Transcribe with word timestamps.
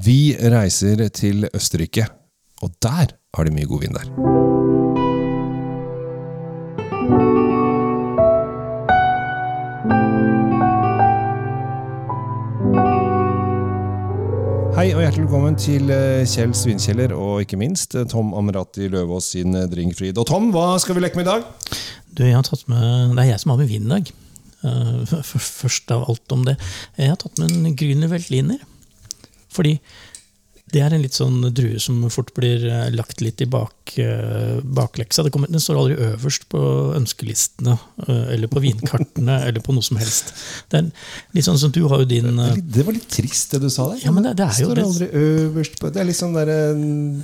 Vi 0.00 0.32
reiser 0.40 1.02
til 1.12 1.44
Østerrike, 1.52 2.06
og 2.64 2.70
der 2.80 3.10
har 3.36 3.44
de 3.44 3.50
mye 3.52 3.68
god 3.68 3.82
vin 3.82 3.92
der. 3.92 4.06
Hei 14.72 14.94
og 14.94 15.04
hjertelig 15.04 15.26
velkommen 15.26 15.60
til 15.60 15.92
eh, 15.92 16.24
Kjell 16.24 16.56
Svinkjeller 16.56 17.12
og 17.12 17.44
ikke 17.44 17.60
minst 17.60 17.92
eh, 17.92 18.08
Tom 18.08 18.32
Amrati 18.32 18.88
Løvaas 18.88 19.34
sin 19.36 19.52
Drinkfrid. 19.52 20.16
Og 20.16 20.24
Tom, 20.24 20.48
hva 20.56 20.78
skal 20.80 20.96
vi 20.96 21.04
leke 21.04 21.20
med 21.20 21.28
i 21.28 21.34
dag? 21.34 21.44
Du, 22.08 22.24
jeg 22.24 22.40
har 22.40 22.48
tatt 22.48 22.64
med, 22.64 23.12
Det 23.12 23.26
er 23.26 23.34
jeg 23.34 23.44
som 23.44 23.52
har 23.52 23.60
med 23.60 23.68
vin 23.68 23.84
i 23.84 23.96
dag. 23.98 24.16
Først 25.20 25.92
av 25.92 26.08
alt 26.08 26.32
om 26.32 26.48
det. 26.48 26.56
Jeg 26.96 27.12
har 27.12 27.20
tatt 27.20 27.44
med 27.44 27.52
en 27.52 27.76
Grüner 27.76 28.08
Veltliner. 28.08 28.71
Fordi 29.52 29.76
det 30.72 30.80
er 30.80 30.94
en 30.94 31.02
litt 31.04 31.16
sånn 31.16 31.42
drue 31.52 31.80
som 31.82 32.00
fort 32.12 32.32
blir 32.36 32.64
eh, 32.64 32.88
lagt 32.94 33.20
litt 33.24 33.42
i 33.44 33.48
bak, 33.50 33.81
uh, 34.00 34.60
bakleksa. 34.62 35.24
Det 35.26 35.32
den 35.32 35.62
står 35.62 35.80
aldri 35.80 35.96
øverst 36.08 36.46
på 36.52 36.62
ønskelistene 36.96 37.76
uh, 37.76 38.26
eller 38.32 38.50
på 38.52 38.62
vinkartene 38.64 39.38
eller 39.48 39.64
på 39.64 39.74
noe 39.76 39.84
som 39.84 40.00
helst. 40.00 40.32
Det 40.72 40.80
er 40.80 40.90
litt 41.36 41.48
sånn 41.48 41.60
som 41.60 41.72
du 41.74 41.82
har 41.90 42.04
jo 42.04 42.08
din 42.08 42.30
det, 42.32 42.48
litt, 42.56 42.70
det, 42.76 42.86
var 42.86 42.96
litt 42.96 43.08
trist, 43.12 43.54
det 43.54 43.62
du 43.64 43.68
sa 43.72 43.88
der. 43.92 44.02
Ja, 44.06 44.14
men 44.14 44.26
det, 44.26 44.34
det 44.40 44.48
er 44.48 44.62
jo 44.62 44.70
står 44.70 44.82
aldri 44.84 45.10
øverst 45.22 45.78
på 45.80 45.92
Det 45.92 46.02
er 46.02 46.08
litt 46.08 46.18
sånn 46.18 46.36
der 46.36 46.52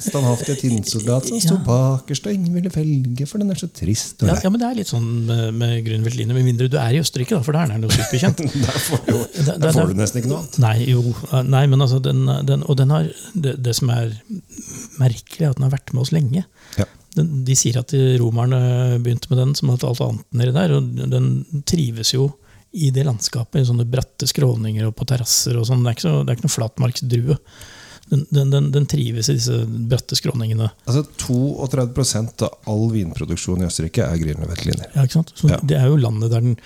standhaftige 0.02 0.58
tinnsoldat 0.62 1.28
som 1.30 1.38
ja. 1.38 1.44
står 1.46 1.62
bakerst, 1.66 2.28
og 2.28 2.36
ingen 2.36 2.58
ville 2.58 2.72
velge, 2.74 3.28
for 3.28 3.42
den 3.42 3.54
er 3.54 3.60
så 3.60 3.70
trist. 3.72 4.24
Ja, 4.26 4.36
ja, 4.42 4.52
men 4.52 4.60
det 4.60 4.68
er 4.68 4.78
litt 4.82 4.90
sånn 4.90 5.08
med, 5.28 5.44
med 5.58 5.78
Grüner 5.86 6.06
Veltliner, 6.08 6.36
med 6.36 6.46
mindre 6.46 6.68
du 6.70 6.78
er 6.80 6.96
i 6.96 7.02
Østerrike, 7.02 7.36
da, 7.36 7.44
for 7.46 7.56
der 7.56 7.66
er 7.66 7.76
den 7.76 7.86
jo 7.86 7.92
superkjent. 7.94 8.42
der 8.68 8.80
får, 8.84 9.02
jo, 9.08 9.20
der, 9.38 9.60
der 9.62 9.76
får 9.76 9.92
du 9.92 9.98
nesten 9.98 10.22
ikke 10.22 10.32
noe 10.32 10.42
annet. 10.42 10.58
Nei, 10.62 10.76
jo, 10.90 11.02
nei, 11.48 11.64
men 11.70 11.84
altså, 11.84 12.00
den, 12.02 12.24
den, 12.48 12.64
og 12.66 12.78
den 12.80 12.94
har 12.94 13.08
det, 13.34 13.56
det, 13.64 13.74
som 13.78 13.92
er 13.94 14.12
merkelig, 14.98 15.44
er 15.44 15.52
at 15.52 15.60
den 15.60 15.68
har 15.68 15.74
vært 15.74 15.94
med 15.94 16.04
oss 16.04 16.12
lenge. 16.14 16.44
Ja. 16.76 16.86
De 17.18 17.56
sier 17.58 17.80
at 17.80 17.94
romerne 18.20 18.98
begynte 19.02 19.30
med 19.32 19.40
den 19.40 19.54
som 19.58 19.72
alt 19.72 19.86
annet 19.88 20.26
nedi 20.36 20.54
der, 20.54 20.76
og 20.76 21.08
den 21.14 21.32
trives 21.66 22.12
jo 22.14 22.28
i 22.76 22.90
det 22.94 23.06
landskapet, 23.08 23.62
i 23.62 23.66
sånne 23.66 23.88
bratte 23.88 24.28
skråninger 24.28 24.86
og 24.86 24.94
på 24.98 25.06
terrasser 25.08 25.56
og 25.56 25.66
sånn. 25.66 25.86
Det, 25.86 25.96
det 26.04 26.28
er 26.28 26.36
ikke 26.36 26.46
noe 26.46 26.56
flatmarksdrue. 26.58 27.38
Den, 28.08 28.26
den, 28.32 28.50
den, 28.50 28.70
den, 28.72 28.86
trives 28.88 29.28
i 29.28 29.36
disse 29.36 29.60
bratte 29.68 30.16
skråningene. 30.16 30.70
Altså 30.88 31.04
32% 31.26 32.44
av 32.46 32.72
all 32.72 32.86
vinproduksjon 32.94 33.64
i 33.64 33.68
Østerrike 33.68 34.06
er 34.06 34.20
Grüner 34.20 34.48
Veltliner. 34.48 34.90
Ja, 34.94 35.04
ikke 35.04 35.20
sant? 35.20 35.34
Så 35.36 35.50
ja. 35.52 35.58
Det 35.62 35.76
er 35.76 35.90
jo 35.90 35.98
landet 36.00 36.32
der 36.32 36.44
den 36.44 36.56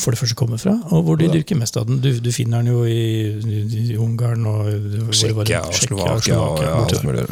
for 0.00 0.14
det 0.14 0.18
første 0.18 0.36
kommer 0.38 0.56
fra, 0.60 0.72
og 0.96 1.02
hvor 1.04 1.18
de 1.20 1.26
dyrker 1.28 1.58
mest 1.60 1.76
av 1.76 1.84
den. 1.88 1.98
Du, 2.00 2.08
du 2.22 2.30
finner 2.32 2.62
den 2.62 2.72
jo 2.72 2.84
i, 2.88 3.36
i, 3.36 3.58
i 3.92 3.96
Ungarn 4.00 4.46
og 4.48 4.70
Tsjekkia 5.12 5.60
og 5.60 5.76
Slovakia. 5.76 6.38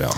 Ja, 0.03 0.11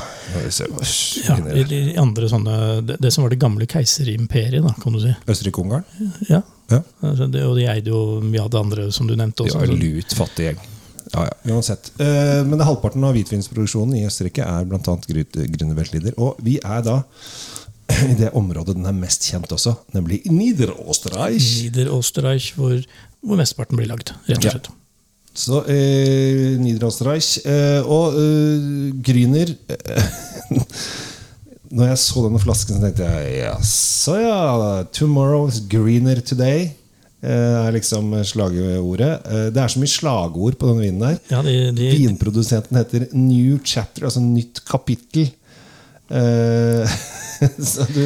ja, 1.30 1.44
i 1.62 1.94
andre 2.00 2.30
sånne, 2.32 2.58
det, 2.88 2.98
det, 2.98 3.12
som 3.14 3.22
var 3.26 3.34
det 3.34 3.38
gamle 3.44 3.68
keiserimperiet, 3.70 4.66
da, 4.66 4.74
kan 4.82 4.98
du 4.98 5.04
si. 5.04 5.14
Østerrike-Ungarn? 5.30 5.86
Ja. 6.26 6.42
ja. 6.72 6.82
Altså, 7.06 7.30
det, 7.30 7.46
og 7.46 7.54
de 7.60 7.68
eide 7.70 7.94
jo 7.94 8.02
mye 8.24 8.42
av 8.42 8.50
det 8.50 8.62
andre 8.64 8.90
som 8.94 9.06
du 9.06 9.14
nevnte. 9.14 9.46
Også, 9.46 9.60
de 9.60 9.68
var 9.68 9.76
en 9.76 9.84
lut 9.84 10.18
fattig 10.18 10.50
gjeng. 10.50 10.64
Ja, 11.14 11.24
ja, 11.28 11.54
uansett. 11.54 11.92
Uh, 12.00 12.42
men 12.48 12.58
det 12.58 12.66
halvparten 12.66 13.04
av 13.06 13.14
hvitvinsproduksjonen 13.16 14.00
i 14.00 14.04
Østerrike 14.08 14.46
er 14.46 14.66
bl.a. 14.68 14.80
grünerweltlider. 14.82 16.16
Og 16.18 16.40
vi 16.44 16.58
er 16.58 16.84
da 16.86 17.00
i 18.12 18.16
det 18.18 18.32
området 18.36 18.76
den 18.78 18.88
er 18.88 18.96
mest 18.96 19.26
kjent 19.28 19.52
også, 19.54 19.76
nemlig 19.94 20.22
Niederösterreich. 20.30 21.50
Niederösterreich, 21.64 22.54
hvor, 22.58 22.80
hvor 23.22 23.40
mesteparten 23.40 23.78
blir 23.78 23.90
lagd, 23.90 24.14
rett 24.28 24.40
og 24.40 24.50
slett. 24.50 24.70
Ja. 24.72 24.80
Så 25.34 25.64
eh, 25.66 26.54
Niederösterreich. 26.62 27.40
Eh, 27.42 27.82
og 27.90 28.14
eh, 28.18 28.94
Grüner 29.02 29.50
Når 31.74 31.88
jeg 31.88 31.98
så 31.98 32.22
denne 32.22 32.38
flasken, 32.38 32.76
så 32.76 32.84
tenkte 32.84 33.08
jeg 33.08 33.40
jaså 33.40 34.14
ja, 34.20 34.84
'Tomorrow 34.94 35.48
is 35.50 35.58
greener 35.66 36.20
today' 36.22 36.68
eh, 36.68 36.83
er 37.24 37.74
liksom 37.74 38.12
slagordet. 38.27 39.12
Eh, 39.24 39.48
det 39.55 39.62
er 39.62 39.73
så 39.73 39.80
mye 39.83 39.92
slagord 39.92 40.58
på 40.61 40.70
denne 40.70 40.85
vinen 40.85 41.07
her. 41.08 41.18
Ja, 41.33 41.42
de, 41.46 41.57
de, 41.77 41.90
Vinprodusenten 41.96 42.79
heter 42.80 43.08
New 43.17 43.58
Chapter, 43.64 44.08
altså 44.11 44.23
nytt 44.24 44.64
kapittel. 44.68 45.30
Så 47.72 47.86
du, 47.90 48.02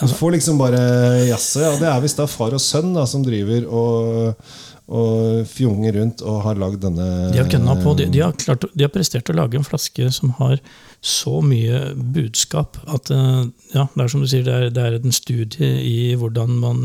du, 0.00 0.08
får 0.08 0.36
liksom 0.36 0.58
bare 0.60 0.80
Jaså, 1.28 1.62
ja, 1.64 1.70
det 1.80 1.88
er 1.90 2.02
visst 2.04 2.20
da 2.20 2.26
far 2.30 2.56
og 2.56 2.62
sønn 2.62 2.92
da, 2.96 3.06
som 3.08 3.24
driver 3.26 3.66
og, 3.66 4.44
og 4.90 5.48
fjonger 5.50 5.98
rundt 6.00 6.22
og 6.26 6.42
har 6.46 6.60
lagd 6.60 6.82
denne 6.84 7.08
De 7.34 7.42
har, 7.42 7.82
på, 7.82 7.96
de, 7.98 8.08
de, 8.10 8.22
har 8.24 8.36
klart, 8.38 8.68
de 8.74 8.86
har, 8.86 8.92
prestert 8.94 9.30
å 9.30 9.36
lage 9.36 9.58
en 9.58 9.66
flaske 9.66 10.10
som 10.14 10.34
har 10.40 10.60
så 11.00 11.38
mye 11.40 11.94
budskap 11.96 12.76
at 12.92 13.12
eh, 13.14 13.42
ja, 13.72 13.86
det 13.94 14.04
er 14.04 14.10
som 14.12 14.24
du 14.24 14.28
sier, 14.28 14.44
det 14.44 14.56
er, 14.56 14.70
det 14.74 14.86
er 14.86 14.98
en 14.98 15.16
studie 15.16 15.70
i 15.86 16.14
hvordan 16.20 16.58
man 16.60 16.80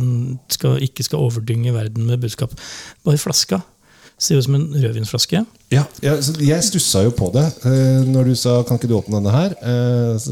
skal, 0.54 0.78
ikke 0.86 1.04
skal 1.04 1.26
overdynge 1.28 1.74
verden 1.76 2.08
med 2.08 2.24
budskap. 2.24 2.56
Bare 3.04 3.20
flaska 3.20 3.60
Ser 4.18 4.40
ut 4.40 4.46
som 4.46 4.56
en 4.56 4.70
rødvinsflaske. 4.72 5.42
Ja, 5.74 5.84
jeg, 6.04 6.22
jeg 6.40 6.64
stussa 6.64 7.02
jo 7.04 7.12
på 7.16 7.28
det 7.36 7.44
uh, 7.66 8.06
når 8.08 8.32
du 8.32 8.36
sa 8.40 8.62
'kan 8.64 8.80
ikke 8.80 8.88
du 8.88 8.98
åpne 8.98 9.20
denne 9.20 9.34
her'? 9.34 9.56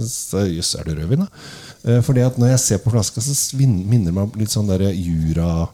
Så 0.07 0.45
jøss, 0.47 0.75
er 0.79 0.87
det 0.87 0.97
rødvin, 1.01 1.25
da? 1.25 1.27
Uh, 1.83 2.01
fordi 2.01 2.23
at 2.23 2.37
når 2.39 2.53
jeg 2.53 2.59
ser 2.59 2.83
på 2.83 2.93
flaska, 2.93 3.21
så 3.21 3.57
minner 3.59 4.05
det 4.07 4.15
meg 4.15 4.37
litt 4.39 4.53
sånn 4.53 4.71
der 4.71 4.87
jura 4.91 5.67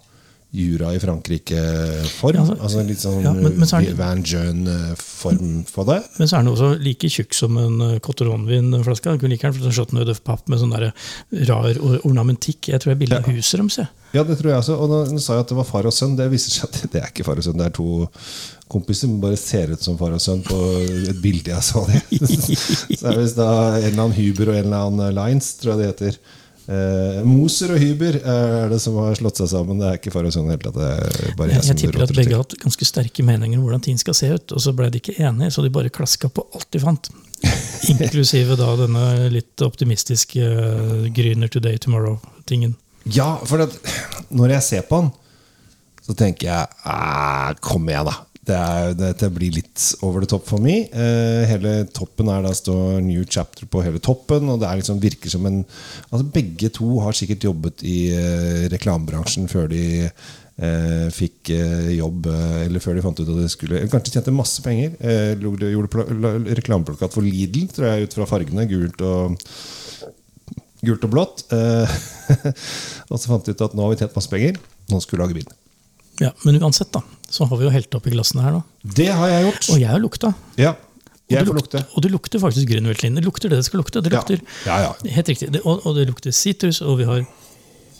Jura 0.51 0.95
i 0.95 0.99
Frankrike-form. 0.99 2.33
Ja, 2.33 2.41
altså, 2.41 2.55
altså, 2.57 2.81
Litt 2.87 3.01
sånn 3.03 3.19
ja, 3.21 3.33
men, 3.37 3.53
men 3.61 3.69
det, 3.69 3.93
Van 3.99 4.23
Jeune-form 4.25 5.51
på 5.69 5.85
det. 5.85 5.99
Men 6.17 6.31
så 6.31 6.39
er 6.39 6.45
den 6.45 6.51
også 6.55 6.69
like 6.81 7.11
tjukk 7.13 7.37
som 7.37 7.59
en 7.61 7.83
Cotteronvin-flaske. 8.01 9.13
Du 9.13 9.21
kunne 9.21 9.35
like 9.35 9.45
gjerne 9.45 9.73
fått 9.77 9.93
en 9.93 10.23
Papp 10.25 10.49
med 10.49 10.61
sånn 10.61 10.73
der 10.73 10.89
rar 11.51 11.77
ornamentikk. 12.01 12.71
Jeg 12.73 12.81
tror 12.81 12.91
det 12.91 12.97
er 12.97 13.03
bilde 13.03 13.21
av 13.21 13.29
huset 13.29 13.61
deres. 13.61 13.93
Ja, 14.15 14.23
det 14.25 14.39
tror 14.39 14.51
jeg 14.55 14.63
også. 14.63 14.79
Og 14.81 14.89
nå 15.13 15.21
sa 15.21 15.37
jeg 15.37 15.45
at 15.45 15.53
det 15.53 15.59
var 15.59 15.69
far 15.69 15.85
og 15.85 15.93
sønn. 15.93 16.17
Det 16.17 16.25
viser 16.33 16.55
seg 16.55 16.65
at 16.65 16.81
det 16.95 17.03
er 17.03 17.13
ikke 17.13 17.27
far 17.27 17.37
og 17.37 17.45
sønn. 17.45 17.61
Det 17.61 17.69
er 17.69 17.77
to 17.77 18.07
kompiser 18.69 19.05
som 19.05 19.21
bare 19.21 19.37
ser 19.37 19.73
ut 19.73 19.85
som 19.85 19.97
far 20.01 20.17
og 20.17 20.21
sønn 20.23 20.41
på 20.45 20.57
et 21.13 21.21
bilde 21.21 21.53
jeg 21.53 21.65
så 21.65 21.85
dem. 21.89 22.01
så 22.25 23.05
er 23.05 23.15
det 23.15 23.21
visst 23.21 23.39
da 23.39 23.49
en 23.77 23.85
eller 23.85 24.03
annen 24.07 24.17
Huber 24.17 24.51
og 24.51 24.57
en 24.57 24.65
eller 24.65 24.89
annen 24.89 25.17
Lines, 25.21 25.53
tror 25.61 25.75
jeg 25.75 25.81
det 25.83 25.91
heter. 25.93 26.21
Eh, 26.69 27.21
Moser 27.25 27.71
og 27.73 27.79
Hyber 27.81 28.19
er 28.19 28.67
det 28.69 28.77
som 28.83 28.97
har 29.01 29.15
slått 29.17 29.39
seg 29.41 29.49
sammen. 29.49 29.79
Det 29.81 29.87
er 29.87 29.97
ikke 29.97 30.13
far 30.13 30.27
og 30.27 30.35
sønn. 30.35 30.51
Helt, 30.53 30.67
jeg, 30.69 31.31
jeg, 31.33 31.63
jeg 31.65 31.77
tipper 31.81 32.05
at 32.05 32.13
begge 32.13 32.35
har 32.35 32.43
hatt 32.43 32.53
ganske 32.61 32.85
sterke 32.85 33.25
meninger 33.25 33.57
om 33.57 33.65
hvordan 33.65 33.81
ting 33.87 33.97
skal 34.01 34.17
se 34.17 34.29
ut. 34.35 34.53
Og 34.53 34.61
så 34.61 34.73
ble 34.77 34.91
de 34.93 35.01
ikke 35.01 35.17
enige, 35.17 35.49
så 35.55 35.65
de 35.65 35.73
bare 35.73 35.93
klaska 35.93 36.29
på 36.29 36.45
alt 36.53 36.69
de 36.75 36.83
fant. 36.83 37.09
Inklusive 37.93 38.59
da 38.59 38.69
denne 38.77 39.05
litt 39.33 39.63
optimistiske 39.65 40.45
uh, 40.45 41.09
Gryner 41.15 41.49
today, 41.49 41.79
tomorrow-tingen. 41.81 42.77
Ja, 43.09 43.31
for 43.49 43.65
at, 43.65 43.73
når 44.29 44.59
jeg 44.59 44.67
ser 44.67 44.85
på 44.85 45.01
den, 45.01 45.13
så 46.05 46.13
tenker 46.17 46.51
jeg 46.51 47.59
Kom 47.65 47.89
igjen, 47.89 48.09
da. 48.09 48.28
Det, 48.49 48.57
er, 48.57 48.95
dette 48.97 49.29
blir 49.33 49.53
litt 49.53 49.83
over 50.05 50.23
the 50.23 50.29
top 50.29 50.47
for 50.49 50.61
meg. 50.63 50.89
Eh, 50.89 51.43
hele 51.51 51.83
toppen 51.93 52.31
er 52.33 52.45
da 52.45 52.53
står 52.57 52.99
New 53.05 53.21
Chapter 53.29 53.69
på 53.69 53.83
hele 53.85 54.01
toppen. 54.01 54.49
Og 54.49 54.61
det 54.61 54.71
liksom, 54.81 55.01
virker 55.03 55.29
som 55.29 55.45
en 55.49 55.61
altså 56.09 56.25
Begge 56.33 56.71
to 56.73 56.97
har 57.03 57.17
sikkert 57.17 57.45
jobbet 57.45 57.83
i 57.85 57.97
eh, 58.15 58.65
reklamebransjen 58.73 59.49
før 59.51 59.69
de 59.69 59.83
eh, 60.05 61.07
fikk 61.13 61.51
eh, 61.53 61.91
jobb, 61.99 62.29
eh, 62.31 62.55
eller 62.65 62.83
før 62.83 62.97
de 62.97 63.05
fant 63.05 63.21
ut 63.21 63.27
at 63.27 63.41
de 63.43 63.51
skulle 63.53 63.83
Kanskje 63.91 64.15
tjente 64.17 64.33
masse 64.35 64.63
penger. 64.65 64.97
Eh, 64.97 65.35
gjorde 65.37 66.07
reklameplakat 66.57 67.13
for 67.13 67.25
Lidl, 67.25 67.69
tror 67.75 67.91
jeg, 67.91 68.09
ut 68.09 68.17
fra 68.17 68.29
fargene. 68.33 68.65
Gult 68.71 69.05
og 69.05 69.37
gult 70.85 71.05
og 71.05 71.13
blått. 71.13 71.45
Og 73.11 73.17
så 73.17 73.25
fant 73.27 73.45
de 73.45 73.53
ut 73.53 73.65
at 73.67 73.77
nå 73.77 73.85
har 73.85 73.93
vi 73.93 74.01
tjent 74.01 74.15
masse 74.15 74.31
penger, 74.31 74.59
nå 74.89 75.01
skal 75.03 75.17
vi 75.17 75.23
lage 75.23 75.39
vin. 75.41 75.57
Ja, 76.19 76.33
Men 76.43 76.59
uansett, 76.59 76.91
da, 76.95 77.01
så 77.33 77.47
har 77.49 77.59
vi 77.59 77.67
jo 77.67 77.73
helt 77.73 77.95
oppi 77.97 78.13
glassene 78.13 78.45
her. 78.45 78.59
da. 78.59 78.93
Det 78.99 79.09
har 79.13 79.33
jeg 79.33 79.49
gjort. 79.49 79.69
Og 79.73 79.81
jeg 79.81 79.91
har 79.91 80.01
lukta. 80.03 80.33
Ja, 80.59 80.75
jeg 81.29 81.45
og, 81.45 81.59
lukter, 81.59 81.83
og 81.93 82.01
det 82.01 82.09
lukter 82.09 82.41
faktisk 82.41 82.71
grønnveltlin. 82.71 83.17
Det 83.19 83.21
lukter 83.21 83.51
det 83.51 83.59
det 83.59 83.67
skal 83.67 83.83
lukte. 83.83 84.01
Det 84.01 84.11
lukter, 84.13 84.39
ja. 84.65 84.77
Ja, 84.79 84.87
ja. 84.87 85.13
Helt 85.13 85.29
riktig. 85.29 85.51
Det, 85.53 85.61
og, 85.61 85.83
og, 85.85 85.93
det 85.99 86.07
lukter 86.09 86.33
sitrus, 86.33 86.81
og 86.81 86.97
vi 87.01 87.05
har 87.05 87.21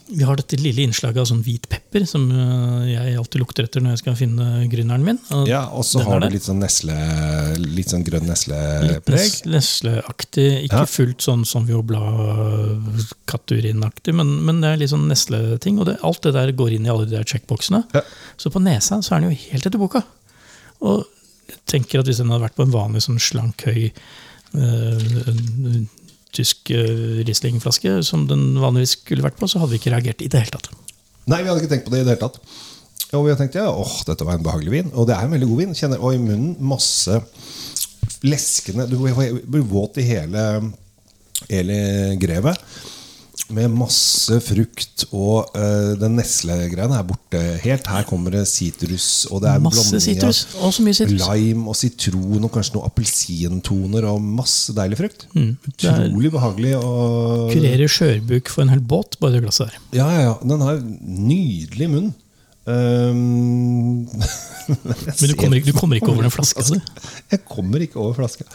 vi 0.10 0.26
har 0.26 0.34
dette 0.40 0.58
lille 0.58 0.82
innslaget 0.88 1.20
av 1.22 1.28
sånn 1.30 1.44
hvit 1.46 1.68
pepper 1.70 2.02
som 2.10 2.24
øh, 2.34 2.88
jeg 2.90 3.14
alltid 3.20 3.40
lukter 3.44 3.64
etter 3.68 3.84
når 3.84 3.92
jeg 3.94 4.00
skal 4.02 4.16
finne 4.18 4.46
gründeren 4.72 5.04
min. 5.06 5.20
Og 5.36 5.44
ja, 5.50 5.64
Og 5.70 5.84
så 5.86 6.00
har 6.06 6.20
du 6.24 6.30
litt 6.34 6.48
sånn 6.48 6.62
nesle, 6.64 6.96
litt 7.62 7.90
sånn 7.94 8.06
grønn 8.08 8.28
neslepreg. 8.30 9.32
Nesleaktig. 9.54 10.50
Ikke 10.66 10.84
ja. 10.86 10.90
fullt 10.90 11.22
sånn 11.28 11.44
som 11.50 11.62
Viobla-katurinaktig, 11.70 14.12
men, 14.18 14.28
men, 14.48 14.56
det 14.64 14.70
er 14.72 14.78
litt 14.82 14.94
sånn 14.96 15.10
nesleting. 15.12 15.76
Og 15.78 15.84
det, 15.92 15.96
alt 16.06 16.22
det 16.26 16.34
der 16.40 16.50
går 16.58 16.70
inn 16.78 16.86
i 16.90 16.94
alle 16.94 17.06
de 17.06 17.14
der 17.18 17.30
checkboxene. 17.30 17.82
Ja. 17.94 18.02
Så 18.42 18.46
på 18.54 18.60
nesa 18.64 18.94
så 19.06 19.12
er 19.14 19.18
den 19.22 19.30
jo 19.30 19.42
helt 19.46 19.66
etter 19.70 19.82
boka. 19.82 20.02
Og 20.90 20.98
jeg 21.52 21.60
tenker 21.70 21.96
at 22.02 22.08
hvis 22.10 22.22
den 22.22 22.32
hadde 22.34 22.46
vært 22.48 22.58
på 22.58 22.66
en 22.66 22.74
vanlig 22.74 23.02
sånn 23.06 23.22
slank, 23.22 23.58
høy 23.70 23.84
øh, 24.58 25.86
tysk 26.36 26.72
uh, 26.76 27.22
Riesling-flaske, 27.28 28.00
som 28.06 28.28
den 28.30 28.52
vanligvis 28.62 28.98
skulle 29.00 29.26
vært 29.26 29.40
på, 29.40 29.50
så 29.50 29.62
hadde 29.62 29.76
vi 29.76 29.81
ikke 29.81 29.94
reagert 29.96 30.24
i 30.26 30.30
det 30.31 30.44
hele 30.44 30.58
tatt. 30.58 30.70
Nei, 31.30 31.42
vi 31.44 31.50
hadde 31.50 31.62
ikke 31.64 31.74
tenkt 31.76 31.88
på 31.88 31.94
det 31.94 32.04
i 32.04 32.08
det 32.08 32.16
hele 32.16 32.24
tatt. 32.26 32.40
Og 33.10 33.26
vi 33.26 33.31
hadde 33.31 33.42
tenkt 33.42 33.58
ja, 33.58 33.70
åh, 33.72 33.96
dette 34.06 34.26
var 34.28 34.38
en 34.38 34.46
behagelig 34.46 34.74
vin. 34.74 34.92
Og 34.94 35.08
det 35.10 35.16
er 35.16 35.26
en 35.26 35.34
veldig 35.34 35.50
god 35.50 35.62
vin. 35.64 35.76
Kjenner, 35.78 36.02
og 36.02 36.14
i 36.14 36.22
munnen 36.22 36.54
masse 36.62 37.18
leskende 38.26 38.88
Du 38.90 38.98
blir 39.00 39.66
våt 39.70 39.98
i 40.02 40.06
hele, 40.06 40.46
hele 41.48 41.80
grevet. 42.22 42.60
Med 43.50 43.72
masse 43.72 44.36
frukt, 44.46 45.06
og 45.16 45.48
uh, 45.58 45.94
den 45.98 46.18
Nesle-greia 46.20 46.86
er 47.00 47.06
borte 47.08 47.40
helt. 47.64 47.88
Her 47.90 48.04
kommer 48.06 48.36
det 48.36 48.44
sitrus, 48.52 49.26
og 49.32 49.42
det 49.42 49.50
er 49.54 49.64
Masse 49.64 49.98
sitrus. 50.04 50.44
Og 50.60 50.74
så 50.76 50.84
mye 50.86 50.94
sitrus. 50.98 51.24
lime 51.32 51.66
og 51.72 51.78
sitron 51.80 52.46
og 52.46 52.52
kanskje 52.54 52.76
noen 52.76 52.90
appelsintoner 52.92 54.06
og 54.12 54.22
masse 54.22 54.76
deilig 54.78 55.00
frukt. 55.00 55.26
Mm. 55.34 55.56
Er- 55.56 56.06
Utrolig 56.12 56.32
behagelig. 56.36 56.76
Og, 56.78 57.50
Kurerer 57.56 57.88
skjørbuk 57.90 58.52
for 58.54 58.66
en 58.68 58.74
hel 58.76 58.82
båt, 58.86 59.18
bare 59.22 59.38
det 59.38 59.44
glasset 59.48 59.72
der. 59.72 59.80
ja, 60.02 60.10
ja, 60.14 60.22
ja. 60.30 60.36
Den 60.44 60.62
har 60.68 60.82
nydelig 60.84 61.90
munn. 61.96 62.12
Um, 62.70 64.06
Men 64.70 65.32
du 65.32 65.34
kommer, 65.40 65.58
ikke, 65.58 65.72
du 65.72 65.78
kommer 65.80 65.98
ikke 65.98 66.12
over 66.12 66.22
den 66.28 66.34
flaska. 66.34 66.62
Jeg 67.32 67.40
kommer 67.50 67.82
ikke 67.82 67.98
over 67.98 68.14
flaska. 68.20 68.46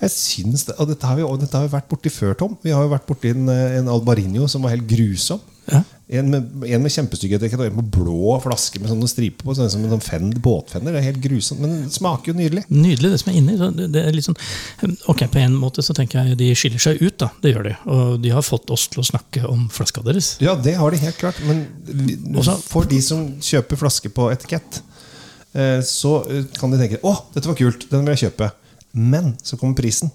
Jeg 0.00 0.12
syns 0.14 0.64
det, 0.64 0.74
og 0.80 0.88
dette 0.88 1.04
har 1.06 1.18
vi, 1.18 1.24
og 1.26 1.40
dette 1.42 1.56
har 1.58 1.66
vi 1.66 1.74
vært 1.74 1.88
borti 1.90 2.08
før, 2.12 2.36
Tom. 2.40 2.56
Vi 2.64 2.72
har 2.72 2.86
jo 2.86 2.92
vært 2.94 3.08
borti 3.08 3.34
en, 3.34 3.48
en 3.52 3.90
Albarinio 3.92 4.46
som 4.48 4.64
var 4.64 4.72
helt 4.72 4.88
grusom. 4.88 5.42
Ja. 5.70 5.82
En 6.10 6.30
med, 6.32 6.46
en 6.66 6.82
med 6.82 6.90
kjempestygghet. 6.90 7.42
en 7.44 7.76
med 7.76 7.90
blå 7.94 8.32
flaske 8.42 8.80
med 8.80 8.90
sånne 8.90 9.06
striper 9.10 9.46
på. 9.46 9.54
Sånn 9.54 9.70
som 9.70 9.84
en 9.84 9.92
sånn 9.92 10.02
fend, 10.02 10.38
båtfender. 10.42 10.96
Det 10.96 11.02
er 11.02 11.08
helt 11.12 11.20
grusomt, 11.22 11.60
men 11.62 11.84
det 11.84 11.92
smaker 11.94 12.32
jo 12.32 12.38
nydelig. 12.38 12.64
Nydelig, 12.72 13.12
det 13.12 13.20
som 13.22 13.30
er 13.30 13.38
inni. 13.38 13.86
Det 13.94 14.02
er 14.02 14.18
sånn, 14.24 14.38
ok, 15.12 15.26
På 15.30 15.42
en 15.42 15.54
måte 15.60 15.84
så 15.86 15.94
tenker 15.94 16.24
jeg 16.24 16.40
de 16.40 16.48
skiller 16.58 16.82
seg 16.82 17.02
ut, 17.04 17.18
da. 17.22 17.30
Det 17.44 17.52
gjør 17.52 17.68
de. 17.68 17.74
Og 17.94 18.16
de 18.24 18.32
har 18.34 18.46
fått 18.46 18.72
oss 18.74 18.88
til 18.90 19.04
å 19.04 19.06
snakke 19.06 19.44
om 19.46 19.68
flaska 19.70 20.02
deres. 20.06 20.32
Ja, 20.42 20.56
det 20.58 20.74
har 20.80 20.90
de 20.90 21.02
helt 21.04 21.20
klart. 21.20 21.38
Men 21.46 21.66
Også- 22.34 22.58
for 22.72 22.88
de 22.90 23.00
som 23.04 23.26
kjøper 23.38 23.78
flaske 23.84 24.10
på 24.10 24.32
etikett, 24.32 24.80
eh, 25.54 25.78
så 25.84 26.24
eh, 26.26 26.44
kan 26.58 26.70
de 26.72 26.78
tenke 26.80 26.98
'Å, 27.04 27.14
dette 27.34 27.46
var 27.46 27.54
kult, 27.54 27.88
den 27.90 28.04
vil 28.04 28.16
jeg 28.16 28.32
kjøpe'. 28.32 28.50
Men 28.92 29.36
så 29.42 29.56
kommer 29.60 29.76
prisen. 29.78 30.10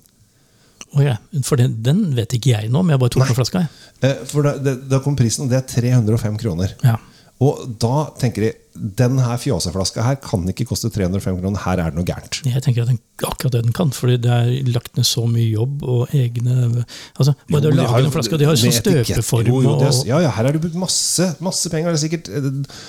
Oh 0.96 1.04
ja, 1.04 1.18
for 1.44 1.60
den, 1.60 1.74
den 1.84 2.06
vet 2.16 2.34
ikke 2.38 2.54
jeg 2.54 2.70
nå, 2.72 2.82
men 2.84 2.94
jeg 2.96 3.02
bare 3.02 3.14
tok 3.16 3.28
på 3.28 3.36
flaska. 3.36 3.66
Eh, 4.06 4.22
For 4.30 4.46
da, 4.46 4.76
da 4.76 5.00
kommer 5.04 5.20
prisen, 5.20 5.44
og 5.46 5.52
det 5.52 5.58
er 5.60 5.68
305 5.68 6.38
kroner. 6.40 6.76
Ja. 6.86 6.96
Og 7.44 7.66
da 7.82 8.06
tenker 8.20 8.48
de 8.48 8.54
den 8.76 9.20
her 9.24 9.38
fjåseflaska 9.40 10.04
her 10.04 10.18
kan 10.20 10.44
ikke 10.52 10.66
koste 10.68 10.90
305 10.92 11.38
kroner. 11.40 11.62
Her 11.64 11.80
er 11.80 11.94
det 11.94 12.00
noe 12.00 12.08
gærent. 12.08 12.42
Jeg 12.44 12.64
tenker 12.64 12.84
at 12.84 12.92
den, 12.92 13.00
akkurat 13.24 13.56
det 13.56 13.64
den 13.68 13.76
kan, 13.76 13.94
fordi 13.96 14.18
det 14.26 14.34
er 14.36 14.72
lagt 14.76 14.98
ned 15.00 15.08
så 15.08 15.24
mye 15.32 15.48
jobb 15.48 15.84
og 15.88 16.12
egne 16.16 16.84
altså, 17.16 17.36
Bare 17.48 17.64
det 17.64 17.72
å 17.72 17.78
lage 17.78 18.04
den 18.04 18.14
flaska, 18.16 18.40
de 18.40 18.50
har 18.50 18.60
sånn 18.60 18.76
støpeform 18.76 19.54
og 19.64 19.88
Ja, 20.08 20.20
ja, 20.26 20.32
her 20.36 20.50
er 20.50 20.58
det 20.58 20.64
brukt 20.66 20.80
masse, 20.80 21.32
masse 21.44 21.72
penger. 21.72 21.96
Det 21.96 22.02
er 22.02 22.04
sikkert 22.04 22.32
eh, 22.36 22.82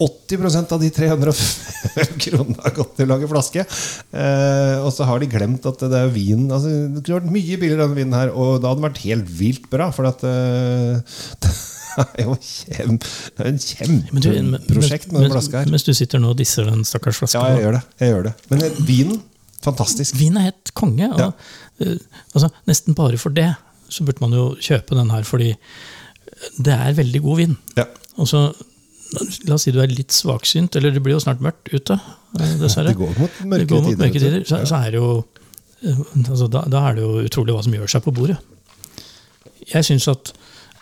80% 0.00 0.72
av 0.72 0.80
de 0.80 0.88
305 0.96 2.14
kronene 2.24 2.64
har 2.64 2.72
gått 2.76 2.94
til 2.96 3.04
å 3.04 3.12
lage 3.12 3.28
flaske. 3.28 3.66
Eh, 4.16 4.76
og 4.80 4.88
så 4.96 5.08
har 5.08 5.20
de 5.20 5.28
glemt 5.32 5.68
at 5.68 5.84
det 5.92 6.00
er 6.06 6.14
vin 6.14 6.46
altså, 6.48 6.72
Det 6.88 7.04
kunne 7.04 7.20
vært 7.20 7.34
mye 7.36 7.60
billigere 7.60 7.84
enn 7.84 7.98
vinen 7.98 8.16
her, 8.16 8.32
og 8.32 8.62
da 8.62 8.72
hadde 8.72 8.80
den 8.80 8.88
vært 8.88 9.04
helt 9.04 9.36
vilt 9.42 9.68
bra. 9.72 9.90
For 9.92 10.08
at 10.08 10.24
eh, 10.24 11.52
er 12.18 12.24
jo 12.26 12.36
kjem, 12.40 12.98
en 13.46 13.58
kjempeprosjekt 13.64 15.12
med 15.12 15.24
den 15.26 15.32
flaska 15.34 15.62
her. 15.64 15.70
Mens 15.72 15.84
du 15.86 15.92
sitter 15.96 16.22
nå 16.22 16.32
og 16.34 16.38
disser 16.40 16.68
den 16.68 16.84
stakkars 16.88 17.18
flaska. 17.22 17.40
Ja, 17.42 17.56
jeg 17.56 17.64
gjør 17.66 17.76
det. 17.78 17.82
Jeg 18.02 18.12
gjør 18.14 18.26
det. 18.28 18.34
Men 18.52 18.64
eh, 18.66 18.80
vinen, 18.88 19.20
fantastisk. 19.64 20.16
Vin 20.20 20.38
er 20.40 20.48
helt 20.50 20.72
konge. 20.78 21.08
Og, 21.14 21.20
Ja. 21.20 21.30
eh, 21.84 21.96
altså, 22.34 22.50
nesten 22.70 22.94
bare 22.98 23.18
for 23.20 23.34
det 23.36 23.50
så 23.90 24.04
burde 24.06 24.22
man 24.22 24.34
jo 24.36 24.44
kjøpe 24.62 24.94
den 24.94 25.10
her, 25.10 25.24
fordi 25.26 25.48
det 26.62 26.72
er 26.76 26.92
veldig 26.94 27.20
god 27.24 27.40
vin. 27.42 27.56
Ja. 27.76 27.88
Og 28.22 28.28
så, 28.30 28.50
La 29.48 29.56
oss 29.56 29.64
si 29.66 29.72
du 29.74 29.80
er 29.82 29.90
litt 29.90 30.14
svaksynt, 30.14 30.76
eller 30.78 30.92
det 30.94 31.00
blir 31.02 31.16
jo 31.16 31.22
snart 31.24 31.40
mørkt 31.42 31.66
ute. 31.74 31.96
eh, 32.38 32.52
Dessverre. 32.62 32.92
Det 32.92 33.00
går 33.00 33.16
mot 33.18 33.40
mørke 33.50 33.66
går 33.72 33.80
mot 33.82 33.88
tider, 33.90 34.04
mørke 34.04 34.20
tider. 34.22 34.44
Så, 34.46 34.60
så 34.70 34.78
er 34.86 34.92
det 34.94 35.00
jo 35.00 35.08
altså, 36.28 36.46
da, 36.46 36.62
da 36.70 36.84
er 36.90 36.94
det 37.00 37.02
jo 37.02 37.24
utrolig 37.26 37.56
hva 37.56 37.64
som 37.66 37.74
gjør 37.74 37.90
seg 37.90 38.04
på 38.06 38.12
bordet. 38.14 38.36
Jeg 39.72 39.86
syns 39.88 40.06
at 40.12 40.30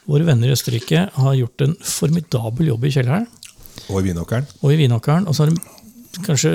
våre 0.08 0.25
venner 0.28 0.49
i 0.49 0.55
Østerrike 0.56 1.08
har 1.12 1.34
gjort 1.37 1.64
en 1.66 1.75
formidabel 1.84 2.72
jobb 2.72 2.87
i 2.88 2.93
kjelleren 2.94 3.26
Og 3.88 4.00
i 4.00 4.08
vinåkeren. 4.08 4.46
og 4.62 4.72
i 4.72 4.78
vinåkeren. 4.81 5.28
Og 5.28 5.37
så 5.37 5.44
har 5.44 5.52
de 5.52 6.22
kanskje 6.25 6.52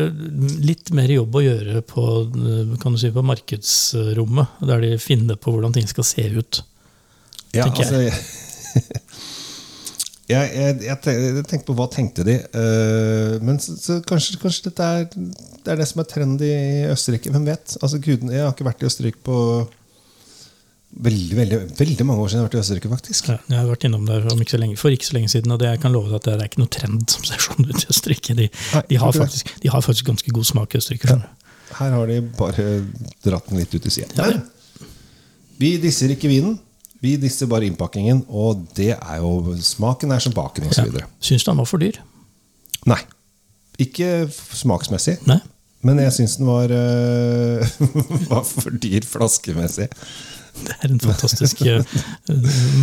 litt 0.65 0.91
mer 0.95 1.11
jobb 1.13 1.35
å 1.37 1.43
gjøre 1.43 1.83
på, 1.87 2.05
eh, 2.33 2.73
kan 2.81 2.95
du 2.95 2.99
si, 2.99 3.11
på 3.13 3.23
markedsrommet, 3.25 4.59
der 4.67 4.81
de 4.81 4.97
finner 5.01 5.37
på 5.39 5.53
hvordan 5.53 5.73
ting 5.75 5.87
skal 5.87 6.07
se 6.07 6.25
ut. 6.33 6.63
Ja, 7.53 7.67
altså 7.69 8.01
jeg, 8.01 8.13
jeg, 10.33 10.49
jeg, 10.57 10.97
jeg 11.05 11.45
tenkte 11.45 11.67
på 11.69 11.75
hva 11.77 11.85
tenkte 11.93 12.23
de 12.25 12.39
uh, 12.41 13.35
Men 13.45 13.59
så, 13.61 13.75
så 13.77 13.99
kanskje, 14.01 14.39
kanskje 14.41 14.71
dette 14.71 14.87
er 14.87 15.03
Det 15.13 15.69
er 15.69 15.77
det 15.77 15.85
som 15.85 16.01
er 16.01 16.07
trendy 16.09 16.49
i 16.49 16.87
Østerrike. 16.89 17.29
Hvem 17.29 17.45
vet? 17.45 17.75
Altså, 17.77 18.01
guden, 18.01 18.33
jeg 18.33 18.41
har 18.41 18.55
ikke 18.55 18.65
vært 18.65 18.81
i 18.81 18.89
Østerrike 18.89 19.21
på 19.21 19.37
veldig 20.93 21.37
veldig, 21.37 21.57
veldig 21.77 22.05
mange 22.05 22.21
år 22.21 22.29
siden. 22.29 22.39
jeg 22.39 22.43
har 22.43 22.49
vært 22.49 22.57
i 22.57 22.61
Østerrike 22.61 22.89
faktisk 22.91 23.29
Ja, 23.31 23.37
Jeg 23.49 23.57
har 23.57 23.69
vært 23.71 23.85
innom 23.87 24.05
der 24.05 24.27
ikke 24.45 24.59
lenge, 24.61 24.77
for 24.77 24.93
ikke 24.93 25.07
så 25.07 25.15
lenge 25.17 25.29
siden, 25.33 25.51
og 25.51 25.59
det 25.59 25.69
jeg 25.71 25.81
kan 25.81 25.91
love 25.95 26.11
deg 26.11 26.19
at 26.19 26.27
det 26.27 26.33
er 26.35 26.49
ikke 26.49 26.61
noe 26.61 26.73
trend 26.73 27.05
som 27.09 27.23
ser 27.25 27.41
sånn 27.41 27.65
ut 27.69 27.79
i 27.81 27.87
Østerrike. 27.89 28.35
De, 28.37 28.49
Nei, 28.73 28.83
de, 28.89 28.99
har, 29.01 29.15
faktisk, 29.15 29.53
de 29.63 29.71
har 29.73 29.81
faktisk 29.81 30.05
ganske 30.11 30.35
god 30.35 30.45
smak 30.51 30.75
i 30.75 30.81
Østerrike. 30.81 31.07
skjønner. 31.09 31.31
Her 31.73 31.95
har 31.97 32.11
de 32.11 32.19
bare 32.37 32.67
dratt 33.25 33.49
den 33.49 33.57
litt 33.63 33.73
ut 33.73 33.87
i 33.89 33.93
siden. 33.93 34.13
Ja, 34.19 34.87
vi 35.57 35.77
disser 35.81 36.11
ikke 36.13 36.29
vinen. 36.29 36.59
Vi 37.03 37.15
disser 37.19 37.49
bare 37.51 37.67
innpakkingen, 37.67 38.23
og 38.31 38.67
det 38.77 38.93
er 38.95 39.17
jo 39.19 39.55
Smaken 39.59 40.13
er 40.15 40.21
som 40.23 40.33
baken, 40.35 40.69
osv. 40.69 40.93
Ja. 41.01 41.09
Syns 41.19 41.43
du 41.43 41.49
den 41.51 41.59
var 41.59 41.67
for 41.67 41.81
dyr? 41.81 41.97
Nei. 42.87 42.99
Ikke 43.81 44.29
smaksmessig. 44.31 45.17
Nei. 45.27 45.39
Men 45.83 45.99
jeg 45.99 46.13
syns 46.15 46.37
den 46.39 46.47
var, 46.47 46.71
øh, 46.71 47.73
var 48.31 48.45
for 48.47 48.71
dyr 48.71 49.03
flaskemessig. 49.07 49.89
Det 50.53 50.75
er 50.85 50.91
en 50.93 50.99
fantastisk 51.01 51.63
eh, 51.65 51.95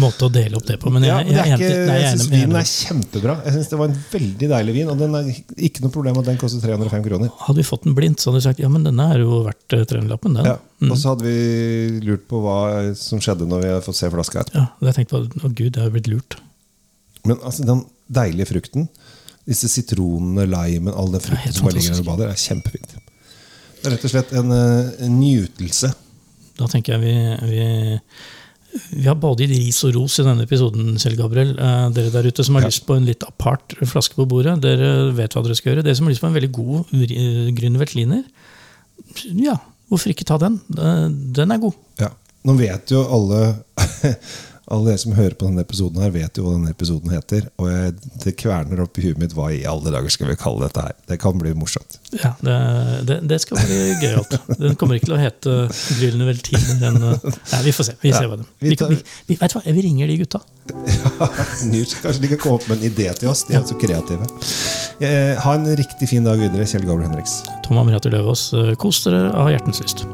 måte 0.01 0.27
å 0.27 0.31
dele 0.33 0.59
opp 0.59 0.67
det 0.67 0.77
på. 0.83 0.91
Men 0.93 1.05
jeg, 1.07 1.31
Ja, 1.31 1.47
det 1.57 1.63
jeg, 1.63 1.77
jeg 1.87 2.09
syns 2.17 2.31
vinen 2.33 2.57
er 2.59 2.67
kjempebra. 2.67 3.37
Jeg 3.47 3.55
synes 3.55 3.71
Det 3.71 3.79
var 3.79 3.93
en 3.93 4.01
veldig 4.11 4.49
deilig 4.53 4.75
vin, 4.75 4.91
og 4.91 4.99
den 5.01 5.15
er 5.21 5.31
ikke 5.69 5.85
noe 5.85 5.95
problem 5.95 6.19
at 6.21 6.31
den 6.33 6.41
koster 6.41 6.65
305 6.65 7.05
kroner. 7.07 7.31
Hadde 7.47 7.63
vi 7.63 7.67
fått 7.69 7.87
den 7.87 7.95
blindt, 7.97 8.21
så 8.21 8.31
hadde 8.31 8.41
vi 8.41 8.47
sagt 8.49 8.63
ja, 8.65 8.71
men 8.73 8.87
denne 8.89 9.07
er 9.15 9.23
jo 9.23 9.43
verdt 9.47 9.77
eh, 9.79 9.87
300-lappen. 9.87 10.41
Ja, 10.43 10.57
mm. 10.83 10.91
Og 10.91 10.99
så 10.99 11.15
hadde 11.15 11.29
vi 11.29 12.03
lurt 12.09 12.27
på 12.31 12.43
hva 12.43 12.59
som 12.99 13.23
skjedde 13.23 13.49
når 13.49 13.65
vi 13.65 13.73
hadde 13.75 13.87
fått 13.87 14.01
se 14.01 14.11
flaska 14.13 14.43
etterpå. 14.43 14.65
Ja, 14.65 14.67
og 14.75 14.91
jeg 14.91 14.99
tenkte 14.99 15.15
på, 15.15 15.47
å 15.47 15.53
gud, 15.53 15.71
jeg 15.71 15.85
har 15.85 15.95
blitt 15.95 16.11
lurt. 16.11 16.41
Men 17.29 17.39
altså, 17.39 17.69
den 17.69 17.85
deilige 18.11 18.51
frukten, 18.51 18.91
disse 19.49 19.71
sitronene, 19.71 20.47
limen, 20.51 20.93
all 20.93 21.15
den 21.15 21.23
frukten 21.23 21.55
som 21.55 21.69
bare 21.69 21.79
ligger 21.79 21.95
der 21.95 22.03
og 22.03 22.11
bader, 22.13 22.35
er 22.35 22.41
kjempefint. 22.41 22.99
Det 23.81 23.89
er 23.89 23.95
rett 23.97 24.05
og 24.05 24.13
slett 24.13 24.33
en, 24.37 24.53
øh, 24.53 24.89
en 25.07 25.21
njutelse. 25.21 25.95
Da 26.61 26.69
tenker 26.69 26.95
jeg 26.99 27.03
vi, 27.03 27.15
vi, 27.51 27.97
vi 29.01 29.07
har 29.09 29.17
både 29.19 29.47
gitt 29.47 29.57
ris 29.57 29.79
og 29.89 29.95
ros 29.97 30.19
i 30.21 30.27
denne 30.27 30.45
episoden, 30.47 30.93
Kjell 31.01 31.17
Gabriel. 31.19 31.55
Eh, 31.57 31.87
dere 31.97 32.13
der 32.15 32.29
ute 32.29 32.45
som 32.47 32.59
har 32.59 32.67
Ja. 32.67 32.71
lyst 32.71 32.85
på 32.87 32.95
en 32.99 33.09
litt 33.09 33.25
apart 33.27 33.75
flaske 33.89 34.15
på 34.19 34.29
bordet, 34.31 34.59
dere 34.63 35.11
vet 35.17 35.35
hva 35.35 35.43
dere 35.47 35.57
skal 35.59 35.73
gjøre. 35.73 35.87
Dere 35.89 35.97
som 35.99 36.07
har 36.07 36.13
lyst 36.15 36.23
på 36.23 36.29
en 36.31 36.37
veldig 36.37 36.53
god 36.53 36.77
uh, 36.95 38.23
ja, 39.41 39.57
hvorfor 39.91 40.13
ikke 40.13 40.27
ta 40.29 40.37
den? 40.39 40.61
Eh, 40.77 41.07
Den 41.41 41.51
er 41.57 41.59
god. 41.63 41.75
Ja. 41.99 42.13
Nå 42.47 42.55
vet 42.57 42.93
jo 42.93 43.03
alle 43.05 43.41
Alle 44.71 44.93
dere 44.93 45.01
som 45.03 45.13
hører 45.17 45.35
på 45.35 45.49
denne 45.49 45.65
episoden, 45.65 45.99
her 46.05 46.13
vet 46.15 46.39
jo 46.39 46.45
hva 46.47 46.53
denne 46.55 46.71
episoden 46.71 47.11
heter. 47.11 47.49
Og 47.59 47.67
jeg, 47.73 47.95
det 48.23 48.35
kverner 48.39 48.83
opp 48.85 48.99
i 49.01 49.03
huet 49.09 49.19
mitt 49.19 49.33
hva 49.35 49.49
i 49.51 49.65
alle 49.67 49.91
dager 49.91 50.13
skal 50.15 50.29
vi 50.31 50.37
kalle 50.39 50.63
dette 50.69 50.85
her. 50.85 50.95
Det 51.11 51.19
kan 51.23 51.35
bli 51.41 51.51
morsomt. 51.59 51.99
Ja, 52.15 52.31
det, 52.39 52.55
det, 53.09 53.17
det 53.33 53.41
skal 53.43 53.59
bli 53.65 53.81
gøyalt. 54.03 54.37
Den 54.61 54.77
kommer 54.79 54.95
ikke 55.01 55.09
til 55.11 55.17
å 55.17 55.21
hete 55.21 55.57
Grüner 55.99 56.31
Veltliner. 56.31 56.79
Den, 56.85 57.01
eh, 57.11 57.27
nei, 57.57 57.63
vi 57.67 57.75
får 57.75 57.91
se. 57.91 57.97
Vi, 58.05 58.13
Ja, 58.15 58.23
ser 58.23 58.31
hva 58.31 58.39
det. 58.39 58.47
vi 58.63 58.77
tar- 58.79 58.95
vi, 58.95 59.01
vi, 59.33 59.39
vet 59.43 59.59
hva, 59.59 59.65
vi 59.67 59.87
ringer 59.89 60.07
de 60.15 60.21
gutta. 60.23 60.43
Ja, 61.21 61.27
Kanskje 62.01 62.21
de 62.23 62.29
kan 62.31 62.39
komme 62.41 62.61
opp 62.61 62.69
med 62.71 62.79
en 62.79 62.91
idé 62.93 63.11
til 63.19 63.29
oss. 63.33 63.43
De 63.49 63.57
er 63.59 63.67
så 63.67 63.75
kreative. 63.81 64.29
Eh, 65.03 65.35
ha 65.43 65.55
en 65.59 65.67
riktig 65.77 66.07
fin 66.15 66.25
dag 66.27 66.39
videre, 66.39 66.63
Kjell 66.71 66.87
Gabriel 66.87 67.11
Henriks. 67.11 67.41
Tom 67.67 67.83
Amriater 67.83 68.15
Løvaas, 68.15 68.53
eh, 68.55 68.75
kos 68.81 69.03
dere 69.09 69.33
av 69.35 69.51
hjertens 69.51 69.83
lyst. 69.83 70.07